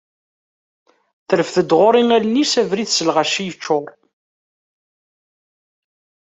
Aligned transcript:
Terfed-d 1.29 1.71
ɣur-i 1.79 2.03
allen-is, 2.17 2.53
abrid 2.61 2.89
s 2.91 2.99
lɣaci 3.07 3.43
yeččur. 3.47 3.89